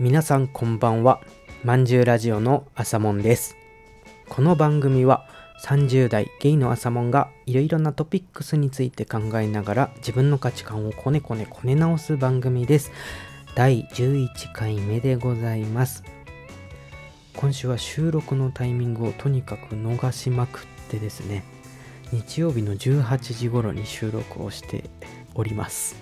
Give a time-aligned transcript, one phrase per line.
[0.00, 1.20] 皆さんこんばんは。
[1.62, 3.56] まんじゅうラジオの朝もんです。
[4.28, 5.28] この番組は
[5.62, 12.90] 30代ゲイの朝もんがいろいろなトピックスについて考えながら自分の価値観をこねこねこね直す番組です。
[13.54, 16.02] 第11回目でございます。
[17.36, 21.44] 今週は収録のタイミングをとにかく逃しまくってですね。
[22.10, 24.90] 日曜日の18時頃に収録をして
[25.36, 25.94] おります。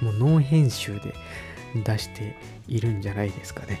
[0.00, 1.14] もうノー編集で
[1.74, 2.36] 出して
[2.68, 3.80] いるんじゃないですかね。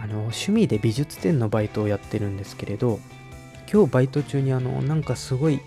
[0.00, 3.00] あの趣味で美術展のバイトをやってるんですけれど
[3.72, 5.60] 今日バイト中にあのなんかすごい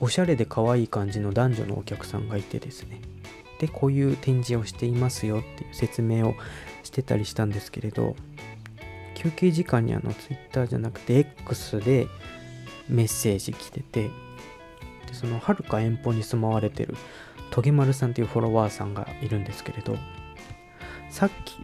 [0.00, 3.00] おしゃれで可愛い感じの男女のお客さんがいてですね。
[3.58, 6.36] でこういう展示をしていますよっていう説明を
[6.84, 8.14] してたりしたんですけれど
[9.14, 12.06] 休憩時間にあの Twitter じゃなくて X で
[12.88, 14.10] メッセージ来ててで
[15.12, 16.96] そのはるか遠方に住まわれてる
[17.50, 19.96] トゲマルさんっていうフォロワーさんがいるんですけれど
[21.10, 21.56] さっき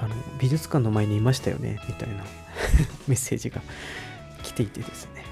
[0.00, 2.24] あの美術館の前にいましたよねみたいな
[3.08, 3.62] メッセージが
[4.42, 5.24] 来ていてですね。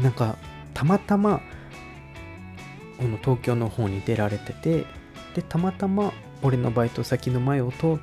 [0.00, 0.36] なんか
[0.72, 1.40] たまたま
[2.98, 4.86] この東京の方に出られてて
[5.34, 7.98] でたまたま俺のバイト先の前を通っ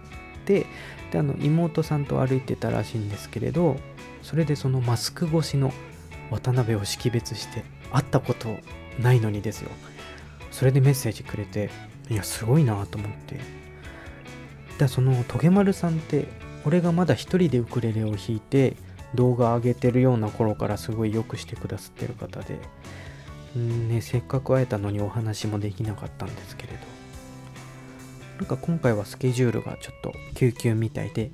[0.45, 0.65] て
[1.11, 3.77] であの妹さんと歩いてたらしいんですけれど
[4.21, 5.73] それでそのマスク越しの
[6.29, 8.57] 渡辺を識別して会ったこと
[8.99, 9.69] ないのにですよ。
[10.51, 11.69] それでメッセージくれて
[12.09, 13.39] いやすごいなと思って。
[14.77, 16.27] でそのトゲマルさんって
[16.65, 18.75] 俺がまだ一人でウクレレを弾いて
[19.15, 22.57] 動画上げてるような頃からすごいよくしてくださってる方で
[23.57, 27.01] んねせっかく会えたのにお話もできなかったんですけれど。
[28.41, 31.29] なんか今回はスケジュールがちょっと救急みたいで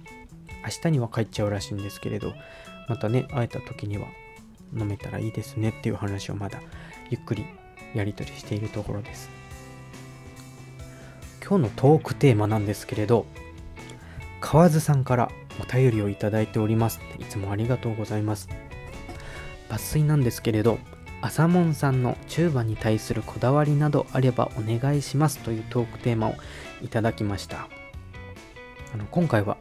[0.66, 2.34] 明日には帰っちゃうらしいんですけれど
[2.90, 4.08] またね会えた時には
[4.78, 6.60] 飲めたらいいですねっていう話をまだ
[7.10, 7.46] ゆっくり
[7.94, 9.30] やり取りしているところです。
[11.48, 13.26] 今日のトークテーマなんですけれど
[14.42, 15.32] 河津さんから
[15.62, 17.00] お便りをいただいております。
[17.20, 18.50] いつもありがとうございます。
[19.70, 20.80] 抜粋なんですけれど
[21.22, 25.40] 朝門さんのチューバに対するこだわりなどあればお願いします。
[25.40, 26.36] というトークテーマを
[26.82, 27.68] いただきました。
[28.94, 29.58] あの今回は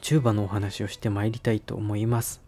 [0.00, 2.42] チューバのお話をしてまいりたいと思います。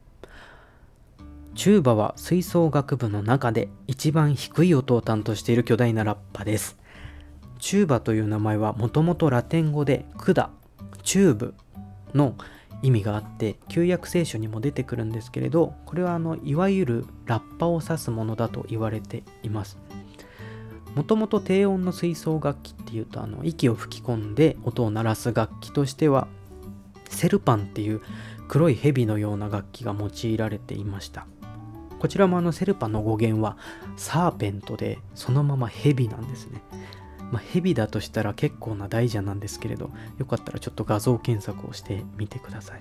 [1.56, 6.76] チューバは吹奏楽部の中で一番低い音を担当している巨大なラッパです。
[7.58, 10.50] チューバという名前はもともとラテン語で管
[11.02, 11.54] チューブ
[12.14, 12.34] の
[12.82, 19.78] 意味があって旧約聖書にも出てくるんですけれどこれはあのいわゆるラッパを指すものだと言われています。
[20.94, 26.28] もともと低音の吹奏楽器っていうとあの息を吹き込んで音を鳴らす楽器としては
[27.08, 28.02] セルパンっていう
[28.46, 31.26] 黒い蛇のような楽器が用いられていました。
[31.98, 33.56] こちらもあのセルパの語源は
[33.96, 36.62] サーペントでそのまま蛇なんですね。
[37.32, 42.80] まあ、蛇だとしたら結構な大蛇なんですけれどよかったらちょっと画像検索をしてみてください。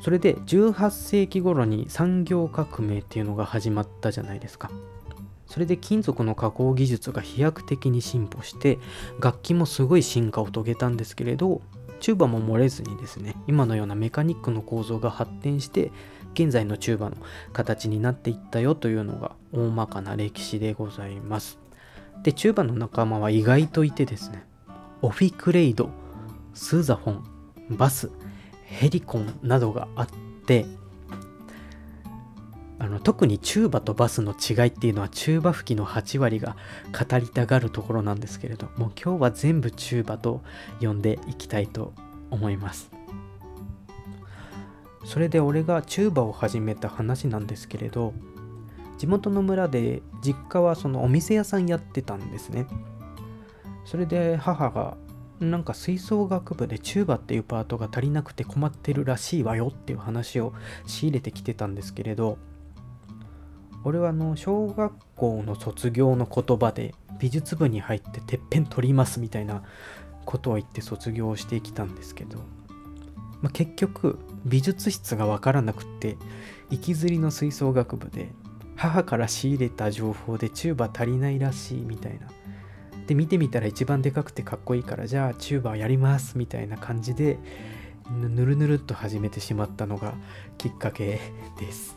[0.00, 4.70] それで18世紀頃に産業革命っていうのが始まったじゃないですか。
[5.46, 8.78] それで金属の加工技術が飛躍的に進歩して
[9.20, 11.62] 楽器もすごい進化を遂げたんですけれど
[12.00, 15.92] チューバも漏れずにですね今のようなメカニックの構造が発展して
[16.36, 17.16] 現在のチューバの
[17.54, 21.58] 形になっていったよというのが大まかな歴史でございます。
[22.22, 24.44] でチューバの仲間は意外といてですね
[25.00, 25.90] オフィクレイド
[26.54, 28.10] スーザフォンバス
[28.64, 30.08] ヘリコンなどがあっ
[30.46, 30.66] て
[32.78, 36.56] あの特にチューバとバスの違いっていうのはチューバ吹きの8割が
[36.92, 40.42] 語りたがるところなんですけれども今日は全部チューバと
[40.80, 41.92] 呼んでいきたいと
[42.30, 42.95] 思います。
[45.06, 48.12] それで俺がチューバを始めた話なんですけれど
[48.98, 52.66] 地元の村で実家はそのお店屋さんやってたんですね。
[53.84, 54.96] それで母が
[55.38, 60.54] なんか吹奏楽部でチューバっていうパートが足りなくて困ってるらしいわよっていう話を
[60.86, 62.38] 仕入れてきてたんですけれど
[63.84, 69.62] 俺はあの小学校の卒業の言葉で美術部に入っててっぺん取りますみたいな
[70.24, 72.38] ことを言って卒業してきたんですけど、
[73.42, 76.16] まあ、結局美術室が分からなくって
[76.70, 78.32] 行きずりの吹奏楽部で
[78.76, 82.28] 母から仕入れた情報でチューバ足りないらしいみたいな。
[83.06, 87.38] で見てみたら一番でかくてかっこいいからじゃあチューバやりますみたいな感じで
[88.10, 90.14] ぬるぬるっと始めてしまったのが
[90.58, 91.20] きっかけ
[91.58, 91.96] です。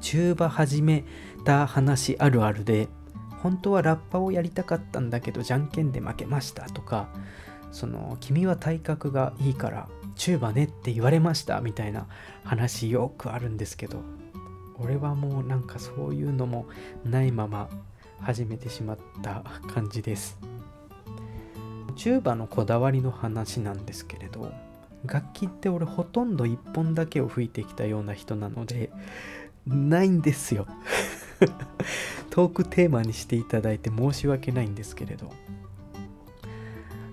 [0.00, 1.04] 中馬始め
[1.44, 2.88] た話あるあるで
[3.42, 7.08] 本当はラッパをやりたかったんだけどじゃんけんで負けましたとか
[7.70, 9.88] その君は体格がいいから
[10.20, 12.06] チューバねって言われましたみたいな
[12.44, 14.02] 話よくあるんですけど
[14.78, 16.66] 俺はもうなんかそういうのも
[17.06, 17.70] ないまま
[18.20, 20.38] 始めてしまった感じです。
[21.96, 24.52] チューバのこだわりの話なんですけれど
[25.06, 28.90] 楽器って俺ほとんど1本だけを吹いてきたような人なので
[29.66, 30.66] ないんですよ。
[32.28, 35.32] トークテーマにしていただいて申し訳ないんですけれど。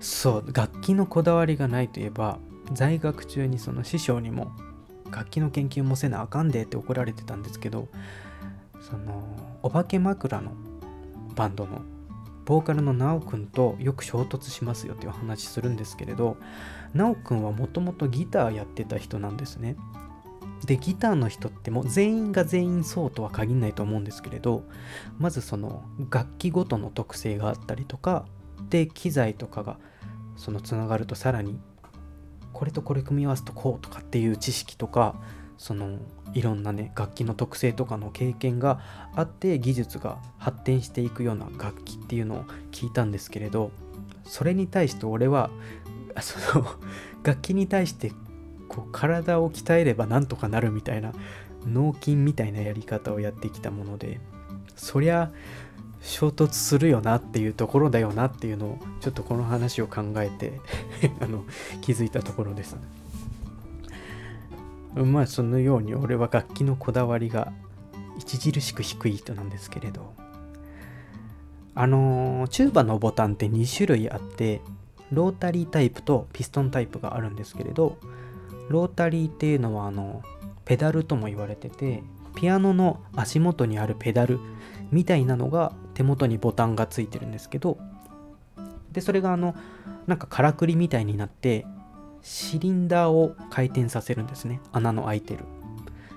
[0.01, 2.39] そう楽器のこだわりがないといえば
[2.72, 4.52] 在学中にその師匠にも
[5.12, 7.88] 楽器の研究もせなあかんでって怒られてたんですけど
[8.81, 9.24] その
[9.64, 10.52] お化け枕の
[11.36, 11.81] バンドの
[12.46, 16.38] ボーカルのナオくんとよく衝突しますよっていう話するんですけれど
[16.94, 19.75] ナオくんはもともとギターやってた人なんですね。
[20.66, 24.63] でギターの人ってもう全員が全員そうとは限らないと思うんですけれど
[25.20, 28.25] まずその楽器ごとの特性があったりとか
[28.72, 29.78] で機材とかが
[30.36, 31.60] そのつながるとさらに
[32.57, 35.13] これとこれ組み合わすとこうとかっていう知識とか
[35.59, 36.00] その
[36.33, 38.81] いろんなね楽器の特性とかの経験が
[39.15, 43.69] あって技術が発展していくような楽器っていうのを聞いたんですけれど
[44.24, 45.51] それに対して俺は
[46.19, 46.65] その
[47.21, 48.12] 楽器に対して
[48.68, 51.13] こう体を鍛えればなんとかなるみたいな
[51.63, 54.19] 脳筋みたいなやり方をやってきたもので
[54.75, 55.31] そりゃ
[56.02, 60.60] 衝突するよなっていうところだよなっていうのをちょっとこの話を考えて
[61.20, 61.44] あの
[61.82, 62.78] 気づいたところです。
[64.96, 67.52] まあそのように俺は楽器のこだわりが
[68.20, 70.14] 著しく低い人なんですけれど
[71.76, 74.62] あの、チューバのボタンって2種類あって
[75.12, 77.98] ロータリータイプとピストンタイプがあるんですけれど
[78.70, 80.24] ロータリーっていうのはあの
[80.66, 82.04] ペダルとも言われてて
[82.38, 84.39] ピアノの足元にあるペダル
[84.92, 87.80] みたいなのが手元にボタンがついてるんですけど
[88.92, 89.56] でそれがあの
[90.06, 91.66] なんかからくりみたいになって
[92.22, 94.60] シリンダーを回転させるんですね。
[94.72, 95.45] 穴の開いてる。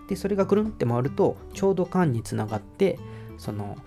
[0.09, 2.99] でそれがくるんって回るとちょうど缶につながって
[3.39, 3.79] その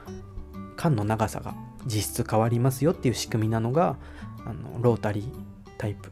[0.76, 1.54] 缶の長さが
[1.86, 3.98] 実質変わりますよっていう仕組みなのが
[4.46, 5.32] あのロータリー
[5.78, 6.12] タイプ。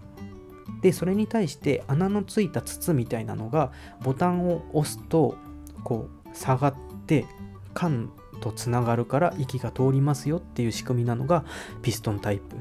[0.82, 3.72] でそれに対して穴のついた筒みたいなのが
[4.04, 5.36] ボタンを押すと
[5.84, 6.76] こう下がっ
[7.06, 7.26] て
[7.74, 8.12] 缶
[8.42, 11.46] とつながるから息が通りますよっていう仕組みなのが
[11.82, 12.56] ピストンタイプ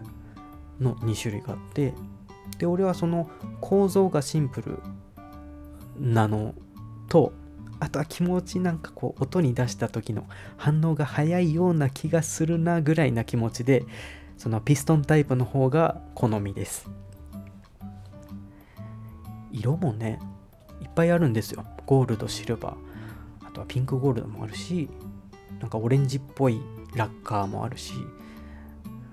[0.83, 1.95] の2種類があって
[2.59, 3.31] で俺はその
[3.61, 4.79] 構造がシンプル
[5.99, 6.55] なの
[7.09, 7.33] と
[7.81, 10.27] あとは気持ちなんかこう音に出した時の
[10.59, 13.85] 反応が早いような気がするなぐらいな気持ちで
[14.37, 16.89] そのピストンタイプの方が好みです。
[19.53, 20.19] 色もね
[20.81, 21.65] いっぱいあるんですよ。
[21.87, 22.90] ゴールドシルバー。
[23.51, 24.89] あとはピンクゴールドもあるし
[25.61, 26.61] なんかオレンジっぽい
[26.95, 27.95] ラッカーもあるし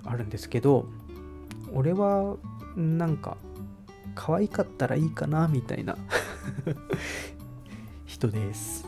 [0.05, 0.85] あるんですけど
[1.73, 2.37] 俺は
[2.75, 3.37] なんか
[4.15, 5.97] 可愛かったらいいかなみたいな
[8.05, 8.85] 人です。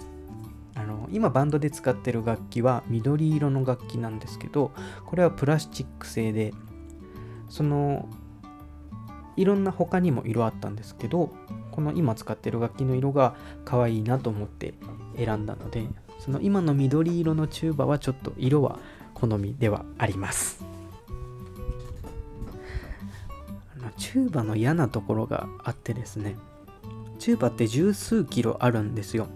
[0.76, 4.72] あの今バンドで使ってる楽器は緑色の楽器なんですけど
[5.06, 6.54] これはプラスチック製で
[7.50, 8.08] その
[9.36, 11.32] いろんな他にも色あったんですけど
[11.80, 14.74] この今使ってる楽器の色が可愛いなと思って
[15.16, 15.88] 選んだので
[16.20, 18.80] その今の緑色のチューバはちょっと色は
[19.14, 20.62] 好みではあります。
[23.98, 26.36] チューバの嫌なところがあってですね
[27.18, 29.28] チューバって十数キロあるんですよ。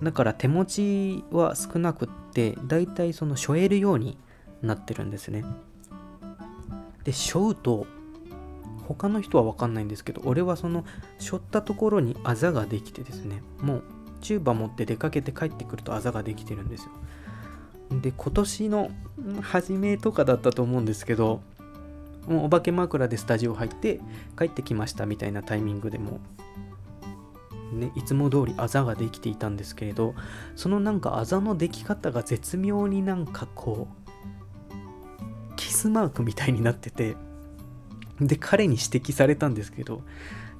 [0.00, 4.16] だから手持ちは少なくってだいたいその背負えるように
[4.62, 5.44] なってるんですね。
[7.02, 7.86] で背負うと
[8.86, 10.84] 他の人は分かんないんですけど俺はその
[11.18, 13.82] 背負ったところにあざができてですねもう
[14.20, 16.90] チューバ持って出かけて帰ってくるとあざができてるんですよ。
[18.00, 18.90] で今年の
[19.42, 21.42] 初めとかだったと思うんですけど
[22.26, 24.00] もうお化け枕でスタジオ入って
[24.38, 26.20] 帰ってきましたみたいなタイミングでも
[27.74, 30.14] ね、いつも通りあざができていたんですけれど
[30.54, 37.16] そのなんかあざのでき方が絶妙になんかこうキスマークみたいになってて
[38.20, 40.02] で彼に指摘されたんですけど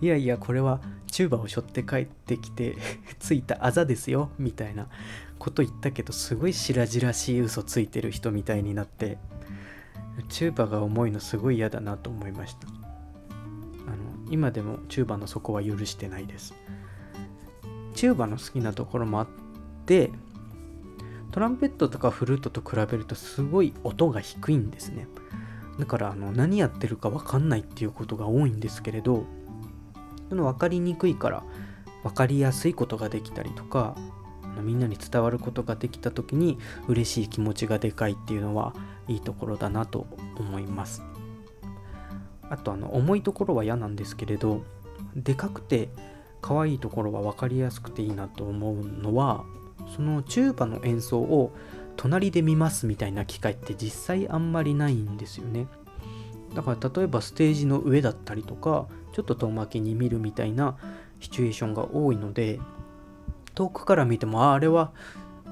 [0.00, 2.76] いやいやこれはチューバを背負って帰ってきて
[3.20, 4.88] ついたあざですよみたいな
[5.38, 9.18] こと言ったけどすごい白々しい嘘ついてる人みたいになって
[10.28, 12.68] チューバが重いのすごい嫌だなと思いました。
[12.68, 13.96] あの
[14.30, 16.54] 今でもチューバの底は許してないです。
[17.94, 19.28] チューバの好きなところもあっ
[19.86, 20.10] て
[21.32, 25.08] トランペットとかフルートと比べるとすごい音が低いんですね。
[25.78, 29.24] だからあの何やってるか分かんないっていうことが多いんですけれど
[30.28, 31.42] その分かりにくいから
[32.02, 33.96] 分かりやすいことができたりとか
[34.62, 38.74] みんなに伝わることができた時に嬉しい気持ちがでかいっていうのは
[39.08, 41.02] いいところだなと思います。
[42.50, 44.62] あとあの重いところは嫌なんですけれど
[45.16, 45.88] でかくて
[46.40, 49.44] 可愛いところは分かりやすくていいなと思うのは
[49.96, 51.52] そのチューバの演奏を
[51.96, 55.66] 隣で見ますみたいな機会って実際あんまりないんですよね。
[56.54, 60.76] だから例えばステージの上だったりとかちょっと遠巻きに見るみたいな
[61.20, 62.60] シチュエーションが多いので
[63.54, 64.92] 遠くから見てもああれは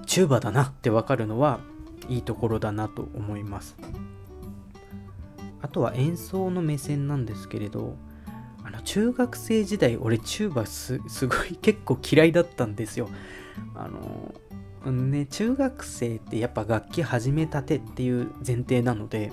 [0.07, 1.61] チューバだなってわかるのは
[2.09, 3.77] いいところだなと思います。
[5.61, 7.97] あとは演奏の目線なんですけれど
[8.65, 13.09] あの中学生時代俺チューバす すごい結構嫌いだったんですよ。
[13.75, 14.35] あの
[14.91, 19.33] ね中学生ってやっぱ楽器始めたてっていう前提なので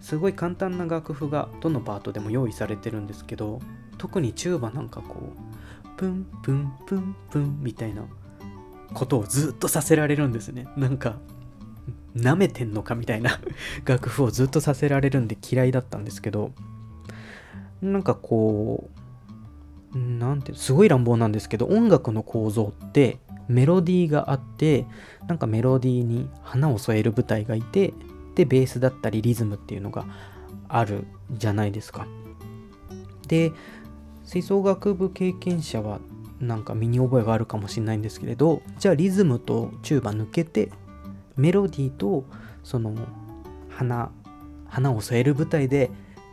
[0.00, 3.60] すごい簡単な楽譜がどのパートでも用意されてるんですけど
[3.98, 8.04] 特にチューバなんかこうプンプンプンプンみたいな
[8.94, 10.66] ことをずっとさせられるんですね。
[10.76, 11.16] なんか
[12.16, 13.38] 舐めてんのかみたいな
[13.84, 16.52] 楽譜をずっとさせられるんで嫌いだったんですけど
[17.82, 18.88] なんかこ
[19.94, 23.18] うなんてすごい乱暴なんですけど音楽の構造って
[23.50, 24.86] メロディーがあって
[25.26, 27.92] なんかメロディーに花を添える舞台がいて
[28.36, 30.06] でベースだったりリズムっていうのが
[30.68, 32.06] あるじゃないですか。
[33.26, 33.52] で
[34.24, 36.00] 吹奏楽部経験者は
[36.38, 40.70] なんか身に覚えがあるかもしれないんですけれどじゃあリズムとチューバ抜けて
[41.36, 42.24] メロディーと
[42.62, 42.94] その
[43.68, 44.10] 花
[44.68, 45.90] 花を添える舞台で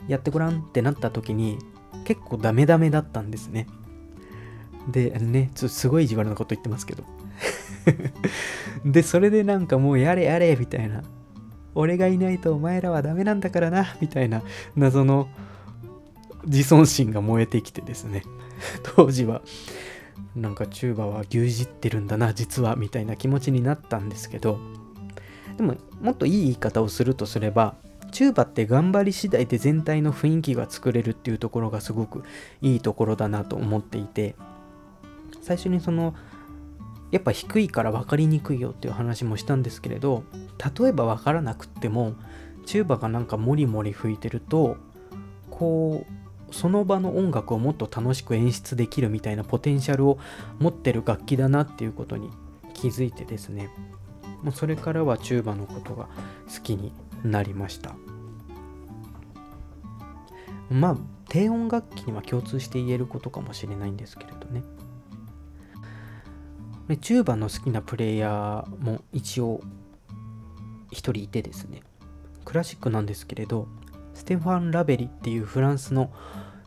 [0.08, 1.58] やってごらんってなった時に
[2.06, 3.68] 結構ダメダメだったんですね。
[4.88, 7.03] でねちょすごい意地悪なこと言ってますけど。
[8.86, 11.03] でそれでなんかもうやれやれみたいな。
[11.75, 14.41] 俺がいないとお前らはダメなんだからなみたいな
[14.75, 15.27] 謎の
[16.46, 18.24] 自尊心が燃えてきてですね。
[18.96, 19.41] 当時は。
[20.36, 24.60] なんかチューバは牛耳ってるんだな実はみたいな気持ちになったんですけど。
[25.58, 27.75] でももっといい言い方をするとすれば
[28.12, 32.24] チューバって頑張り次第で全体の雰囲気が作れるっていうところがすごく
[32.62, 34.36] いいところだなと思っていて。
[35.48, 36.13] 最初にその
[37.10, 40.24] やっぱ低いから分かりにくいよっていう話もしたんですけれど
[40.82, 42.16] 例えば分からなくっても
[42.66, 44.75] チューバがなんかモリモリ吹いてると
[45.50, 50.20] こうその場の音楽をもっと楽しく演出できるみたいなポテンシャルを
[50.60, 52.30] 持ってる楽器だなっていうことに
[52.74, 53.70] 気づいてですね。
[54.44, 56.10] もうそれからはチューバのことが
[56.54, 56.92] 好きに
[57.24, 57.96] なりました。
[60.70, 60.98] まあ
[61.30, 64.63] 低音楽器には共通して言えることかもしれないんですけれどね。
[66.96, 69.60] チューバの好きなプレイヤーも一応
[70.89, 71.82] 一人いてですね。
[72.46, 73.67] クラシックなんですけれど
[74.13, 76.13] ステファン・ラベリっていうフランスの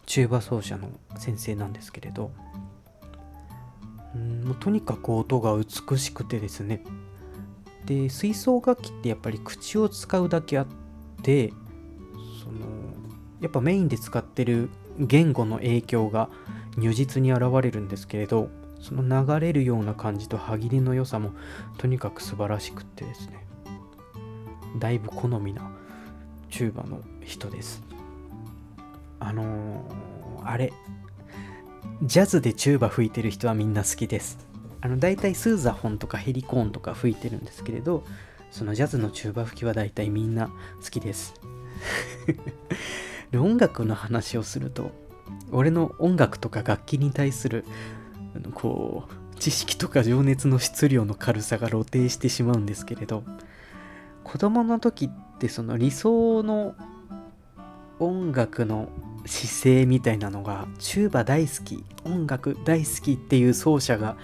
[0.04, 2.32] チューバ奏者の先生なんですけれど
[4.14, 6.82] うんとにかく音が美しくてですね。
[7.86, 10.66] で吹奏楽器ってやっぱり口を使うだけあっ
[11.22, 11.52] て
[12.42, 12.60] その
[13.40, 16.28] やっぱメインで使ってる言語の影響が
[16.76, 18.50] 如実に現れるんですけれど
[18.80, 21.32] その流れるような感じと歯切れの良さも
[21.78, 23.46] とにかく素晴らしくってですね。
[24.78, 25.70] だいぶ好みな
[26.50, 27.82] チューバの人です。
[29.18, 30.72] あのー、あれ
[32.02, 34.38] ジャズでチューバ吹いてる人はみんな好きです。
[34.80, 38.02] あの大体スーザフォンとかヘリコーンとか吹いてるんですけれど
[38.50, 40.48] そのジャズのチューバ吹きは大体みんな
[40.82, 41.34] 好きです。
[43.34, 44.90] 音楽の話をすると
[45.52, 47.64] 俺の音楽とか楽器に対する
[48.54, 53.24] こう知識とか情熱の質量の軽さが露呈してしまうんですけれど
[54.24, 56.74] 子供の時ってその理想の
[57.98, 58.88] 音楽の
[59.26, 64.16] 姿勢みたいなのがチューバ大好き音楽大好きっていう奏者が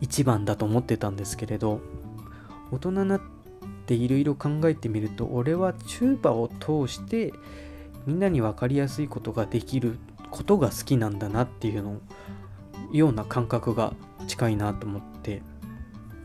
[0.00, 1.80] 一番だと思ってたんですけれど
[2.70, 3.20] 大人になっ
[3.86, 7.32] ていろいろ考えてみると俺はチューバを通して
[8.06, 9.98] みんなに分かりやすいことができる
[10.30, 12.00] ことが好きなんだなっていうのを
[12.92, 13.94] ような感覚が
[14.26, 15.42] 近いなと思って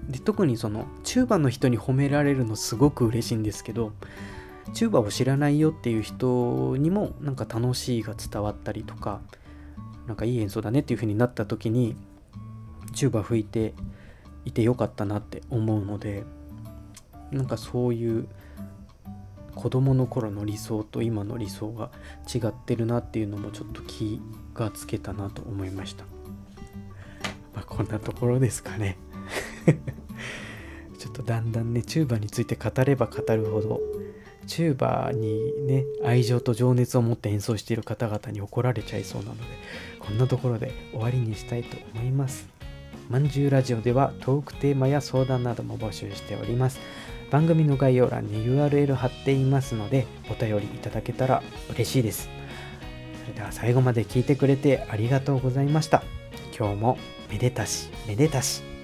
[0.10, 3.92] で特にそのチューバの人に褒められるのすごく嬉しいんですけど
[4.74, 9.22] チューバを知らないよっていう人にもなんか楽しいが伝わったりとか
[10.08, 11.96] なんかいい演奏だねっていう風になった時に
[12.94, 13.74] チューバ吹いて
[14.46, 16.24] いてよかったなって思うので
[17.32, 18.28] なんかそういう
[19.56, 21.90] 子供の頃の理想と今の理想が
[22.34, 24.22] 違ってるなっていうのもちょっと気
[24.54, 26.17] がつけたなと思いました。
[27.78, 28.98] こんなところですかね。
[30.98, 33.80] ちょっとだんだんねチューバについて語れば語るほど
[34.48, 39.44] チューバーにね愛情と情熱を持って演奏している方々に怒られちゃいそうなので
[40.00, 42.50] こんなところで終わりにしたいと思います。
[43.10, 46.80] まんじゅうラジオではトークテーマや相談なども募集しております。
[47.30, 52.28] 番組の概要欄に URL 貼っていますのでお便りいただけたら嬉しいです。
[53.22, 56.04] それでは最後まで聞いてくれてありがとうございました。
[56.58, 56.98] 今日も
[57.30, 58.77] めでたしめでたし。